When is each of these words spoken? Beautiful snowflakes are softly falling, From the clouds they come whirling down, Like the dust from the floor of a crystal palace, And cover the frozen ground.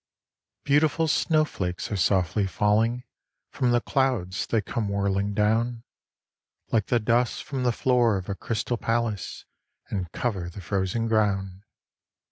Beautiful 0.63 1.07
snowflakes 1.07 1.91
are 1.91 1.95
softly 1.95 2.47
falling, 2.47 3.03
From 3.51 3.69
the 3.69 3.81
clouds 3.81 4.47
they 4.47 4.59
come 4.59 4.89
whirling 4.89 5.35
down, 5.35 5.83
Like 6.71 6.87
the 6.87 6.99
dust 6.99 7.43
from 7.43 7.61
the 7.61 7.71
floor 7.71 8.17
of 8.17 8.27
a 8.27 8.33
crystal 8.33 8.77
palace, 8.77 9.45
And 9.91 10.11
cover 10.11 10.49
the 10.49 10.59
frozen 10.59 11.07
ground. 11.07 11.65